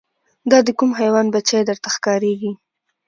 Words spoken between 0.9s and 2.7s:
حیوان بچی درته ښکاریږي